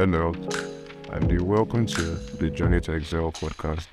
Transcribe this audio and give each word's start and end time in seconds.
Hello, 0.00 0.32
and 1.12 1.30
you're 1.30 1.44
welcome 1.44 1.84
to 1.84 2.00
the 2.38 2.48
Journey 2.48 2.80
to 2.80 2.92
Excel 2.94 3.30
podcast. 3.32 3.86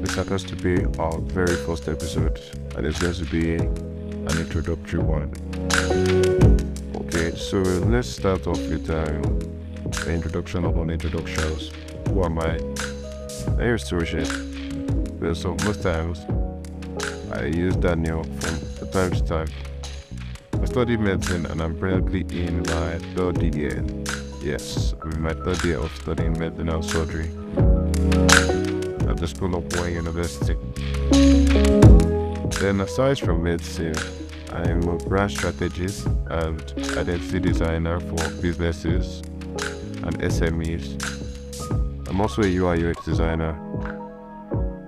This 0.00 0.14
happens 0.14 0.44
to 0.44 0.54
be 0.54 0.84
our 1.00 1.18
very 1.18 1.56
first 1.66 1.88
episode, 1.88 2.40
and 2.76 2.86
it's 2.86 3.00
going 3.00 3.14
to 3.14 3.24
be 3.24 3.56
an 3.56 4.38
introductory 4.38 5.00
one. 5.00 5.32
Okay, 6.94 7.36
so 7.36 7.58
let's 7.90 8.08
start 8.08 8.46
off 8.46 8.60
with 8.68 8.88
um, 8.90 9.22
the 10.04 10.12
introduction 10.14 10.64
all 10.66 10.88
introductions. 10.88 11.72
Who 12.10 12.22
am 12.22 12.38
I? 12.38 12.60
I'm 13.48 13.58
your 13.58 13.74
associate. 13.74 14.30
So 15.34 15.56
most 15.64 15.82
times 15.82 16.20
I 17.32 17.46
use 17.46 17.74
Daniel 17.74 18.22
from 18.22 18.88
time 18.92 19.10
to 19.10 19.24
time. 19.24 19.48
Study 20.70 20.96
medicine 20.96 21.46
and 21.46 21.60
I'm 21.60 21.76
presently 21.76 22.20
in 22.30 22.58
my 22.58 22.96
third 23.16 23.42
year. 23.42 23.84
Yes, 24.40 24.94
I'm 25.02 25.20
my 25.20 25.34
third 25.34 25.64
year 25.64 25.78
of 25.78 25.90
studying 25.96 26.38
medicine 26.38 26.68
and 26.68 26.84
surgery 26.84 27.28
at 29.10 29.16
the 29.16 29.26
School 29.26 29.56
of 29.56 29.64
Warren 29.74 29.94
University. 29.94 30.54
Then 32.60 32.80
aside 32.82 33.18
from 33.18 33.42
medicine, 33.42 33.96
I'm 34.52 34.86
a 34.88 34.96
brand 34.96 35.32
strategist 35.32 36.06
and 36.06 36.62
identity 36.96 37.40
designer 37.40 37.98
for 37.98 38.30
businesses 38.40 39.22
and 40.04 40.20
SMEs. 40.20 40.86
I'm 42.08 42.20
also 42.20 42.42
a 42.42 42.46
UI 42.46 42.88
UX 42.88 43.04
designer 43.04 43.58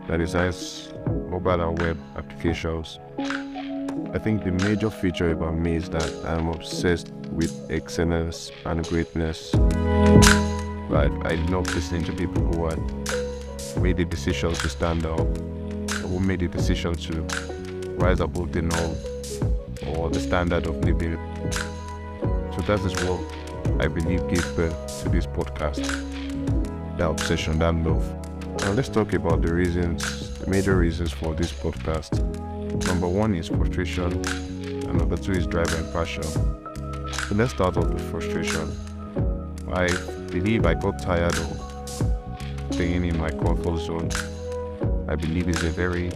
that 0.06 0.18
designs 0.18 0.92
mobile 1.28 1.60
and 1.60 1.78
web 1.80 1.98
applications. 2.16 3.00
I 4.14 4.18
think 4.18 4.44
the 4.44 4.52
major 4.52 4.90
feature 4.90 5.30
about 5.30 5.54
me 5.54 5.76
is 5.76 5.88
that 5.88 6.24
I'm 6.26 6.48
obsessed 6.48 7.08
with 7.30 7.66
excellence 7.70 8.52
and 8.66 8.86
greatness. 8.86 9.52
But 9.52 11.10
I 11.24 11.36
love 11.48 11.74
listening 11.74 12.04
to 12.04 12.12
people 12.12 12.42
who 12.42 12.66
had 12.66 13.82
made 13.82 13.96
the 13.96 14.04
decision 14.04 14.52
to 14.52 14.68
stand 14.68 15.06
up, 15.06 15.26
who 16.02 16.20
made 16.20 16.40
the 16.40 16.48
decision 16.48 16.94
to 16.94 17.22
rise 17.96 18.20
above 18.20 18.52
the 18.52 18.60
norm 18.60 18.96
or 19.96 20.10
the 20.10 20.20
standard 20.20 20.66
of 20.66 20.84
living. 20.84 21.16
So 22.54 22.60
that 22.66 22.80
is 22.84 22.92
what 23.04 23.82
I 23.82 23.88
believe 23.88 24.28
gave 24.28 24.44
birth 24.54 25.02
to 25.04 25.08
this 25.08 25.24
podcast. 25.24 25.86
That 26.98 27.08
obsession, 27.08 27.58
that 27.60 27.74
love. 27.76 28.04
Now 28.60 28.72
let's 28.72 28.90
talk 28.90 29.14
about 29.14 29.40
the 29.40 29.54
reasons, 29.54 30.38
the 30.38 30.50
major 30.50 30.76
reasons 30.76 31.12
for 31.12 31.34
this 31.34 31.50
podcast. 31.50 32.51
Number 32.86 33.08
one 33.08 33.34
is 33.34 33.48
frustration, 33.48 34.12
and 34.12 34.94
number 34.98 35.16
two 35.16 35.32
is 35.32 35.46
drive 35.46 35.72
and 35.74 35.92
passion. 35.92 36.22
So 36.24 37.34
let's 37.34 37.52
start 37.52 37.76
off 37.76 37.86
with 37.86 38.10
frustration. 38.10 38.70
I 39.72 39.88
believe 40.30 40.66
I 40.66 40.74
got 40.74 41.00
tired 41.02 41.36
of 41.36 42.66
staying 42.70 43.04
in 43.04 43.18
my 43.18 43.30
comfort 43.30 43.78
zone. 43.78 44.10
I 45.08 45.14
believe 45.14 45.48
it's 45.48 45.62
a 45.62 45.70
very 45.70 46.10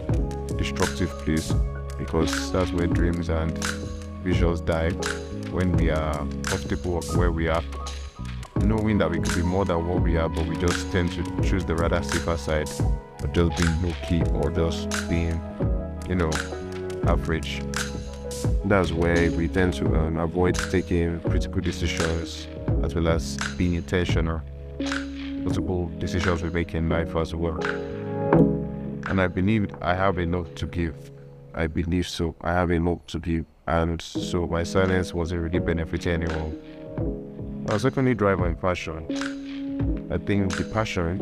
destructive 0.57 1.09
place 1.19 1.53
because 1.97 2.51
that's 2.51 2.71
where 2.71 2.87
dreams 2.87 3.29
and 3.29 3.57
visions 4.23 4.61
die 4.61 4.91
when 5.51 5.71
we 5.77 5.89
are 5.89 6.17
comfortable 6.43 7.01
where 7.15 7.31
we 7.31 7.47
are 7.47 7.63
knowing 8.61 8.97
that 8.97 9.09
we 9.09 9.19
could 9.19 9.35
be 9.35 9.41
more 9.41 9.65
than 9.65 9.87
what 9.87 10.01
we 10.01 10.17
are 10.17 10.27
but 10.27 10.45
we 10.47 10.57
just 10.57 10.91
tend 10.91 11.11
to 11.11 11.23
choose 11.41 11.63
the 11.63 11.75
rather 11.75 12.01
safer 12.03 12.35
side 12.37 12.69
of 13.23 13.31
just 13.33 13.57
being 13.57 13.81
low 13.81 13.93
key 14.07 14.21
or 14.33 14.51
just 14.51 15.09
being 15.09 15.39
you 16.07 16.15
know 16.15 16.31
average 17.07 17.61
that's 18.65 18.91
where 18.91 19.31
we 19.31 19.47
tend 19.47 19.73
to 19.73 19.85
um, 19.95 20.17
avoid 20.17 20.55
taking 20.71 21.19
critical 21.21 21.61
decisions 21.61 22.47
as 22.83 22.93
well 22.93 23.07
as 23.07 23.37
being 23.57 23.75
intentional 23.75 24.41
multiple 25.43 25.89
decisions 25.99 26.41
we 26.41 26.49
make 26.49 26.73
in 26.73 26.89
life 26.89 27.15
as 27.15 27.33
well 27.33 27.59
and 29.07 29.21
i 29.21 29.27
believe 29.27 29.73
i 29.81 29.93
have 29.93 30.17
lot 30.17 30.55
to 30.55 30.65
give 30.65 31.11
I 31.57 31.65
believe 31.65 32.07
so. 32.07 32.35
I 32.41 32.53
have 32.53 32.69
lot 32.69 33.07
to 33.07 33.19
give, 33.19 33.45
and 33.65 33.99
so 33.99 34.45
my 34.45 34.61
silence 34.61 35.11
wasn't 35.11 35.41
really 35.41 35.57
benefiting 35.57 36.21
anyone. 36.21 37.65
Uh, 37.67 37.79
secondly, 37.79 38.13
drive 38.13 38.39
and 38.41 38.61
passion. 38.61 40.07
I 40.11 40.19
think 40.19 40.55
the 40.55 40.65
passion, 40.65 41.19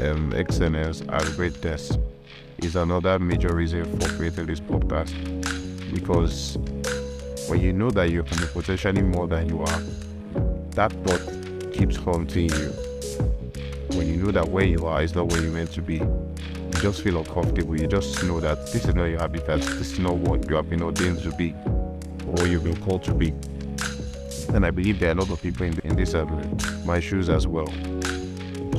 um, 0.00 0.32
excellence, 0.34 1.02
and 1.02 1.36
greatness 1.36 1.98
is 2.58 2.76
another 2.76 3.18
major 3.18 3.54
reason 3.54 3.84
for 3.98 4.08
creating 4.16 4.46
this 4.46 4.60
podcast. 4.60 5.12
Because 5.92 6.56
when 7.48 7.60
you 7.60 7.72
know 7.72 7.90
that 7.90 8.10
you 8.10 8.22
can 8.22 8.38
be 8.38 8.46
potentially 8.46 9.02
more 9.02 9.28
than 9.28 9.48
you 9.48 9.60
are, 9.60 9.80
that 10.70 10.92
thought 11.04 11.72
keeps 11.72 11.96
haunting 11.96 12.50
you. 12.50 12.72
When 13.96 14.06
you 14.06 14.16
know 14.16 14.30
that 14.30 14.48
where 14.48 14.64
you 14.64 14.86
are 14.86 15.02
is 15.02 15.14
not 15.14 15.30
where 15.30 15.42
you're 15.42 15.52
meant 15.52 15.72
to 15.72 15.82
be, 15.82 15.96
you 15.96 16.80
just 16.80 17.02
feel 17.02 17.18
uncomfortable. 17.18 17.78
You 17.78 17.86
just 17.86 18.22
know 18.24 18.40
that 18.40 18.66
this 18.72 18.84
is 18.84 18.94
not 18.94 19.04
your 19.04 19.20
habitat. 19.20 19.60
This 19.60 19.92
is 19.92 19.98
not 19.98 20.14
what 20.16 20.48
you 20.48 20.56
have 20.56 20.68
been 20.68 20.82
ordained 20.82 21.22
to 21.22 21.32
be, 21.36 21.54
or 22.26 22.46
you've 22.46 22.64
been 22.64 22.80
called 22.82 23.04
to 23.04 23.14
be. 23.14 23.34
And 24.54 24.64
I 24.64 24.70
believe 24.70 25.00
there 25.00 25.10
are 25.10 25.12
a 25.12 25.16
lot 25.16 25.30
of 25.30 25.42
people 25.42 25.66
in, 25.66 25.78
in 25.84 25.96
this 25.96 26.14
uh, 26.14 26.24
my 26.84 27.00
shoes 27.00 27.28
as 27.28 27.46
well. 27.46 27.72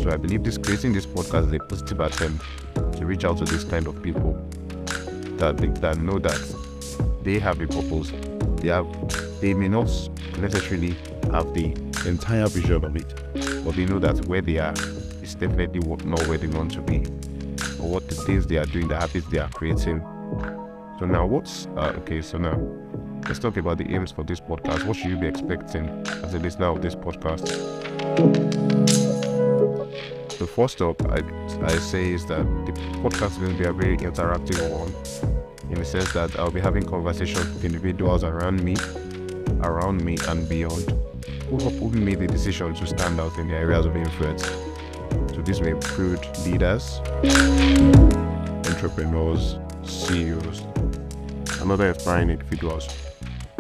So 0.06 0.12
I 0.12 0.18
believe 0.18 0.44
this 0.44 0.60
creating 0.60 0.94
this 0.94 1.08
podcast 1.08 1.48
is 1.48 1.54
a 1.54 1.58
positive 1.58 2.00
attempt 2.00 2.46
to 2.76 3.08
reach 3.08 3.26
out 3.26 3.40
to 3.40 3.44
this 3.44 3.64
kind 3.64 3.88
of 3.88 4.04
people 4.04 4.34
that 5.38 5.58
that 5.82 5.98
know 5.98 6.20
that 6.20 7.24
they 7.24 7.40
have 7.40 7.60
a 7.60 7.66
purpose. 7.66 8.12
They 8.62 8.68
have 8.68 8.86
they 9.42 9.56
may 9.56 9.68
not 9.68 9.90
necessarily 10.38 10.96
have 11.32 11.52
the 11.56 11.76
entire 12.08 12.46
vision 12.46 12.86
of 12.86 12.96
it, 12.96 13.66
but 13.66 13.76
they 13.76 13.86
know 13.86 13.98
that 13.98 14.24
where 14.28 14.42
they 14.42 14.60
are 14.60 14.76
is 15.24 15.34
definitely 15.34 15.80
not 15.80 16.28
where 16.28 16.38
they 16.38 16.56
want 16.56 16.74
to 16.74 16.82
be 16.82 16.98
or 17.82 17.90
what 17.90 18.08
the 18.08 18.14
things 18.14 18.46
they 18.46 18.58
are 18.58 18.68
doing, 18.68 18.88
the 18.88 19.00
habits 19.00 19.26
they 19.30 19.40
are 19.40 19.50
creating. 19.50 20.02
So 21.00 21.08
now 21.08 21.26
what's 21.26 21.66
uh, 21.78 21.94
okay? 22.02 22.22
So 22.22 22.38
now 22.38 22.62
let's 23.28 23.40
talk 23.40 23.58
about 23.58 23.80
the 23.80 23.92
aims 23.92 24.12
for 24.12 24.24
this 24.24 24.40
podcast. 24.40 24.86
What 24.86 24.98
should 24.98 25.10
you 25.10 25.18
be 25.18 25.26
expecting 25.26 25.88
as 26.24 26.36
a 26.36 26.38
listener 26.38 26.68
of 26.68 26.84
this 26.84 26.94
podcast? 26.94 28.65
The 30.38 30.46
first 30.46 30.82
up, 30.82 31.02
I, 31.10 31.22
I 31.64 31.78
say 31.78 32.12
is 32.12 32.26
that 32.26 32.44
the 32.66 32.74
podcast 33.00 33.32
is 33.32 33.38
going 33.38 33.56
to 33.56 33.58
be 33.58 33.70
a 33.70 33.72
very 33.72 33.96
interactive 33.96 34.60
one, 34.70 34.94
in 35.72 35.80
the 35.80 35.86
sense 35.86 36.12
that 36.12 36.38
I'll 36.38 36.52
be 36.52 36.60
having 36.60 36.84
conversations 36.84 37.54
with 37.54 37.64
individuals 37.64 38.26
around 38.26 38.62
me, 38.62 38.76
around 39.64 40.04
me 40.04 40.18
and 40.28 40.48
beyond, 40.50 40.92
who 41.50 41.58
who 41.58 41.90
made 41.90 42.20
the 42.20 42.28
decision 42.28 42.74
to 42.76 42.86
stand 42.86 43.18
out 43.18 43.38
in 43.38 43.48
the 43.48 43.56
areas 43.56 43.86
of 43.86 43.96
influence. 43.96 44.44
So 45.34 45.42
this 45.42 45.62
may 45.62 45.70
include 45.70 46.20
leaders, 46.46 47.00
entrepreneurs, 48.68 49.56
CEOs, 49.84 50.64
and 51.62 51.72
other 51.72 51.88
inspiring 51.88 52.30
individuals. 52.30 52.90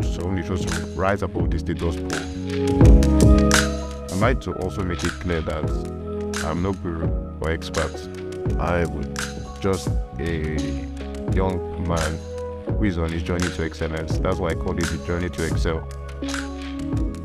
So 0.03 0.24
only 0.24 0.44
just 0.44 0.68
to 0.68 0.85
rise 0.88 1.22
above 1.22 1.52
the 1.52 1.59
status 1.59 1.96
quo. 1.96 2.09
I'd 4.12 4.19
like 4.19 4.41
to 4.41 4.52
also 4.62 4.84
make 4.84 5.03
it 5.06 5.12
clear 5.12 5.40
that 5.40 6.05
I'm 6.46 6.62
no 6.62 6.74
guru 6.74 7.10
or 7.42 7.50
expert. 7.50 7.92
I 8.60 8.86
would 8.86 9.20
just 9.60 9.88
a 10.20 10.56
young 11.34 11.88
man 11.88 12.20
who 12.78 12.84
is 12.84 13.00
on 13.00 13.12
his 13.12 13.24
journey 13.24 13.48
to 13.50 13.66
excellence. 13.66 14.20
That's 14.20 14.38
why 14.38 14.50
I 14.50 14.54
call 14.54 14.78
it 14.78 14.86
the 14.86 15.04
journey 15.08 15.30
to 15.30 15.46
excel. 15.46 15.88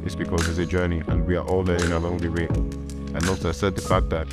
It's 0.07 0.15
because 0.15 0.49
it's 0.49 0.59
a 0.59 0.65
journey 0.65 1.03
and 1.09 1.27
we 1.27 1.37
are 1.37 1.47
all 1.47 1.63
learning 1.63 1.93
along 1.93 2.19
the 2.19 2.31
way. 2.31 2.47
And 3.15 3.29
also 3.29 3.51
accept 3.51 3.77
the 3.77 3.83
fact 3.83 4.09
that 4.09 4.27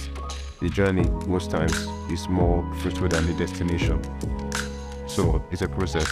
the 0.62 0.70
journey 0.70 1.04
most 1.28 1.52
times 1.52 1.76
is 2.10 2.30
more 2.30 2.66
fruitful 2.76 3.10
than 3.10 3.28
the 3.28 3.34
destination. 3.34 4.02
So 5.08 5.44
it's 5.52 5.64
a 5.64 5.68
process. 5.68 6.10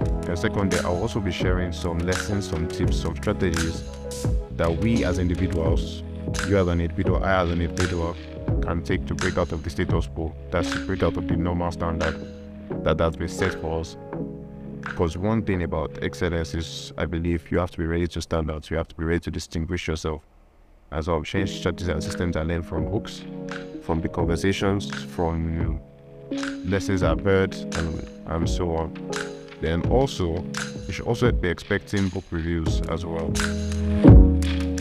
And 0.00 0.38
secondly, 0.38 0.78
I'll 0.78 0.96
also 1.02 1.20
be 1.20 1.30
sharing 1.30 1.72
some 1.72 1.98
lessons, 1.98 2.48
some 2.48 2.68
tips, 2.68 2.96
some 2.96 3.16
strategies 3.16 3.84
that 4.56 4.74
we 4.78 5.04
as 5.04 5.18
individuals, 5.18 6.02
you 6.48 6.58
as 6.58 6.68
an 6.68 6.80
individual, 6.80 7.24
I 7.24 7.42
as 7.42 7.50
an 7.50 7.60
individual, 7.60 8.16
can 8.62 8.82
take 8.82 9.06
to 9.06 9.14
break 9.14 9.38
out 9.38 9.52
of 9.52 9.62
the 9.62 9.70
status 9.70 10.06
quo. 10.06 10.34
That's 10.50 10.70
to 10.70 10.86
break 10.86 11.02
out 11.02 11.16
of 11.16 11.28
the 11.28 11.36
normal 11.36 11.70
standard 11.72 12.16
that 12.84 13.00
has 13.00 13.16
been 13.16 13.28
set 13.28 13.54
for 13.60 13.80
us. 13.80 13.96
Because 14.80 15.16
one 15.16 15.42
thing 15.42 15.62
about 15.62 15.98
excellence 16.02 16.54
is, 16.54 16.92
I 16.98 17.06
believe, 17.06 17.50
you 17.50 17.58
have 17.58 17.70
to 17.70 17.78
be 17.78 17.86
ready 17.86 18.06
to 18.08 18.20
stand 18.20 18.50
out. 18.50 18.70
You 18.70 18.76
have 18.76 18.88
to 18.88 18.94
be 18.94 19.04
ready 19.04 19.20
to 19.20 19.30
distinguish 19.30 19.88
yourself. 19.88 20.22
As 20.92 21.08
well, 21.08 21.22
change 21.22 21.58
strategies 21.58 21.88
and 21.88 22.02
systems 22.02 22.36
I 22.36 22.42
learned 22.42 22.66
from 22.66 22.90
books, 22.90 23.22
from 23.82 24.00
the 24.00 24.08
conversations, 24.08 24.94
from 25.06 25.80
lessons 26.64 27.02
I've 27.02 27.24
heard, 27.24 27.54
and, 27.54 28.08
and 28.26 28.48
so 28.48 28.76
on. 28.76 28.94
Then 29.60 29.82
also, 29.90 30.44
you 30.86 30.92
should 30.92 31.06
also 31.06 31.32
be 31.32 31.48
expecting 31.48 32.08
book 32.08 32.24
reviews 32.30 32.80
as 32.82 33.06
well. 33.06 33.32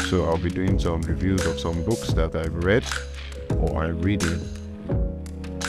So 0.09 0.25
I'll 0.25 0.37
be 0.37 0.49
doing 0.49 0.77
some 0.77 1.01
reviews 1.01 1.45
of 1.45 1.59
some 1.59 1.83
books 1.83 2.13
that 2.13 2.35
I've 2.35 2.55
read 2.63 2.83
or 3.57 3.83
I'm 3.83 4.01
reading. 4.01 4.39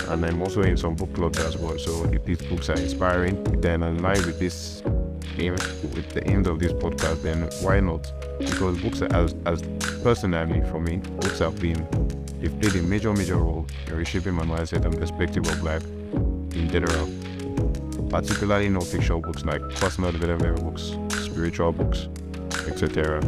And 0.09 0.25
I'm 0.25 0.43
also 0.43 0.63
in 0.63 0.77
some 0.77 0.97
book 0.97 1.15
clubs 1.15 1.39
as 1.39 1.57
well. 1.57 1.79
So 1.79 2.05
if 2.13 2.25
these 2.25 2.43
books 2.43 2.69
are 2.69 2.77
inspiring, 2.77 3.43
then 3.61 3.83
in 3.83 4.03
line 4.03 4.25
with 4.27 4.39
this 4.39 4.83
with 5.37 6.11
the 6.11 6.23
end 6.27 6.47
of 6.47 6.59
this 6.59 6.73
podcast, 6.73 7.23
then 7.23 7.43
why 7.63 7.81
not? 7.81 8.13
Because 8.39 8.81
books, 8.81 9.03
are, 9.03 9.13
as 9.15 9.35
as 9.47 9.63
personally 10.03 10.61
for 10.71 10.81
me, 10.81 10.99
books 11.21 11.39
have 11.39 11.59
been 11.61 11.87
they've 12.41 12.61
played 12.61 12.75
a 12.77 12.83
major 12.83 13.13
major 13.13 13.37
role 13.37 13.67
in 13.87 13.97
reshaping 13.97 14.35
my 14.35 14.45
mindset 14.45 14.85
and 14.85 14.99
perspective 14.99 15.47
of 15.47 15.63
life 15.63 15.85
in 16.55 16.69
general. 16.71 17.11
Particularly 18.11 18.69
non-fiction 18.69 19.21
books 19.23 19.45
like 19.45 19.63
personal 19.77 20.13
development 20.13 20.63
books, 20.63 20.97
spiritual 21.25 21.73
books, 21.73 22.09
etc. 22.69 23.21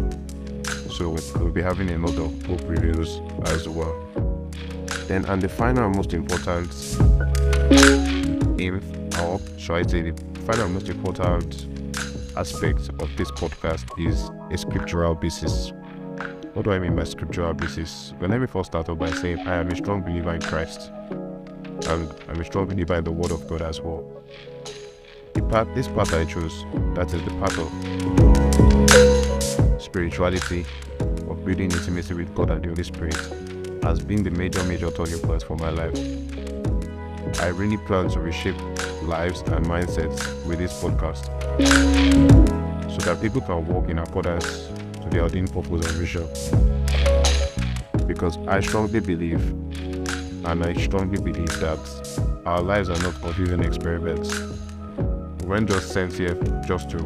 So 0.97 1.11
we'll 1.11 1.51
be 1.51 1.61
having 1.61 1.91
a 1.91 1.99
lot 1.99 2.17
of 2.17 2.43
book 2.45 2.61
reviews 2.65 3.21
as 3.49 3.69
well. 3.69 3.95
Then, 5.09 5.27
and 5.27 5.43
the 5.43 5.49
final 5.49 5.91
most 5.91 6.15
important 6.15 6.73
aim, 8.59 8.81
or 9.21 9.39
should 9.59 9.75
I 9.75 9.83
say, 9.83 10.11
the 10.11 10.41
final 10.47 10.71
most 10.71 10.89
important 10.89 11.67
aspect 12.35 12.89
of 12.99 13.15
this 13.19 13.31
podcast 13.33 13.85
is 14.09 14.31
a 14.51 14.57
scriptural 14.57 15.15
basis. 15.15 15.75
What 16.55 16.65
do 16.65 16.73
I 16.73 16.79
mean 16.79 16.97
by 16.97 17.05
scriptural 17.05 17.53
basis? 17.53 18.15
Well, 18.19 18.31
me 18.31 18.47
first 18.47 18.71
start 18.71 18.89
off 18.89 18.99
by 18.99 19.11
saying 19.11 19.41
I 19.41 19.57
am 19.57 19.69
a 19.69 19.77
strong 19.77 20.01
believer 20.01 20.33
in 20.33 20.41
Christ. 20.41 20.91
And 21.89 22.11
I'm 22.27 22.41
a 22.41 22.45
strong 22.47 22.69
believer 22.69 22.95
in 22.95 23.05
the 23.05 23.13
Word 23.13 23.33
of 23.33 23.47
God 23.47 23.61
as 23.61 23.83
well. 23.83 24.11
The 25.35 25.43
path, 25.43 25.69
this 25.75 25.89
path 25.89 26.15
I 26.15 26.25
chose, 26.25 26.65
that 26.95 27.13
is 27.13 27.23
the 27.23 27.33
path 27.33 27.59
of 27.59 28.36
spirituality, 29.79 30.65
of 31.29 31.45
building 31.45 31.71
intimacy 31.71 32.15
with 32.15 32.35
God 32.35 32.51
and 32.51 32.63
the 32.63 32.69
Holy 32.69 32.85
Spirit, 32.85 33.17
has 33.83 34.01
been 34.01 34.23
the 34.23 34.31
major, 34.31 34.63
major 34.65 34.91
turning 34.91 35.19
point 35.21 35.43
for 35.43 35.57
my 35.57 35.71
life. 35.71 35.97
I 37.41 37.49
really 37.49 37.77
plan 37.77 38.09
to 38.11 38.21
reshape 38.21 38.61
lives 39.03 39.43
and 39.43 39.67
mindsets 39.67 40.47
with 40.47 40.59
this 40.59 40.73
podcast 40.83 41.27
so 42.91 42.99
that 42.99 43.21
people 43.21 43.41
can 43.41 43.67
walk 43.67 43.89
in 43.89 43.99
accordance 43.99 44.69
to 45.03 45.09
their 45.11 45.23
ordained 45.23 45.53
purpose 45.53 45.87
and 45.87 45.97
vision. 45.97 46.27
Because 48.07 48.39
I 48.49 48.61
strongly 48.61 49.01
believe, 49.01 49.41
and 50.45 50.65
I 50.65 50.73
strongly 50.75 51.21
believe 51.21 51.61
that 51.61 52.43
our 52.47 52.63
lives 52.63 52.89
are 52.89 52.99
not 53.01 53.21
confusing 53.21 53.63
experiments. 53.63 54.39
We 55.41 55.47
weren't 55.47 55.69
just 55.69 55.93
sent 55.93 56.15
here 56.15 56.35
just 56.67 56.91
to 56.91 56.99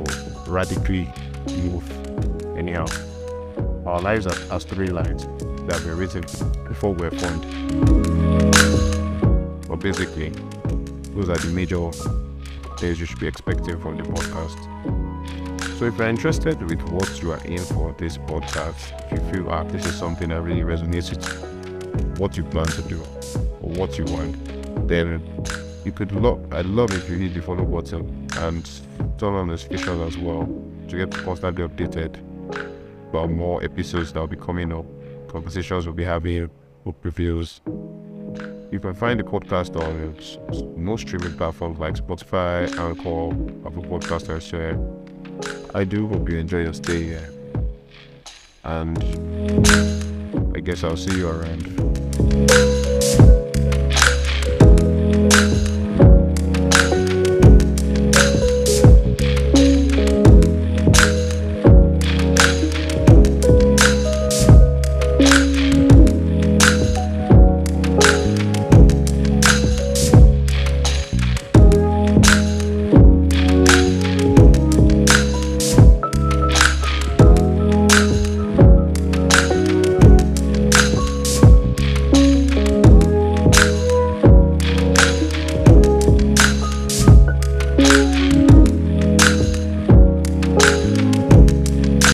radically 0.46 1.12
move 1.46 1.99
anyhow. 2.60 2.86
Our 3.86 4.00
lives 4.00 4.26
are, 4.26 4.38
are 4.52 4.60
storylines 4.60 5.24
that 5.66 5.82
were 5.84 5.96
written 5.96 6.22
before 6.68 6.92
we 6.92 7.08
were 7.08 7.16
formed. 7.18 7.42
But 9.66 9.76
basically, 9.76 10.28
those 11.14 11.28
are 11.30 11.38
the 11.38 11.50
major 11.54 11.90
things 12.78 13.00
you 13.00 13.06
should 13.06 13.18
be 13.18 13.26
expecting 13.26 13.80
from 13.80 13.96
the 13.96 14.02
podcast. 14.04 14.58
So 15.78 15.86
if 15.86 15.96
you're 15.96 16.08
interested 16.08 16.62
with 16.62 16.82
what 16.90 17.22
you 17.22 17.32
are 17.32 17.44
in 17.46 17.58
for 17.58 17.94
this 17.98 18.18
podcast, 18.18 18.92
if 19.10 19.12
you 19.12 19.32
feel 19.32 19.50
ah 19.50 19.64
this 19.64 19.86
is 19.86 19.94
something 19.94 20.28
that 20.28 20.42
really 20.42 20.60
resonates 20.60 21.10
with 21.10 22.18
what 22.18 22.36
you 22.36 22.44
plan 22.44 22.66
to 22.66 22.82
do 22.82 23.00
or 23.62 23.70
what 23.80 23.96
you 23.96 24.04
want, 24.04 24.36
then 24.86 25.22
you 25.84 25.92
could 25.92 26.12
love 26.12 26.52
I'd 26.52 26.66
love 26.66 26.92
if 26.92 27.08
you 27.08 27.16
hit 27.16 27.32
the 27.32 27.40
follow 27.40 27.64
button 27.64 28.28
and 28.36 28.68
turn 29.18 29.34
on 29.34 29.48
notifications 29.48 30.00
as 30.02 30.18
well 30.18 30.46
to 30.88 30.96
get 30.96 31.10
constantly 31.24 31.66
updated 31.66 32.18
about 33.10 33.30
more 33.30 33.62
episodes 33.64 34.12
that 34.12 34.20
will 34.20 34.26
be 34.26 34.36
coming 34.36 34.72
up, 34.72 34.86
conversations 35.28 35.84
we'll 35.84 35.94
be 35.94 36.04
having, 36.04 36.48
book 36.84 36.96
reviews, 37.02 37.60
you 38.70 38.78
can 38.78 38.94
find 38.94 39.18
the 39.18 39.24
podcast 39.24 39.74
on 39.76 40.14
uh, 40.14 40.78
most 40.78 41.08
streaming 41.08 41.36
platforms 41.36 41.80
like 41.80 41.94
Spotify, 41.94 42.68
Anchor, 42.78 43.66
Apple 43.66 43.82
Podcasts, 43.82 44.52
and 44.52 44.78
I 45.74 45.82
do 45.84 46.06
hope 46.06 46.28
you 46.28 46.38
enjoy 46.38 46.62
your 46.62 46.72
stay 46.72 47.02
here. 47.02 47.28
And 48.62 48.96
I 50.56 50.60
guess 50.60 50.84
I'll 50.84 50.96
see 50.96 51.16
you 51.16 51.28
around. 51.28 52.79